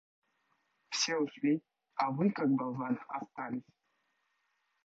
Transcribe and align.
Все 0.89 1.15
ушли, 1.17 1.61
а 1.93 2.09
Вы, 2.09 2.31
как 2.31 2.49
болван, 2.49 2.99
остались. 3.07 3.61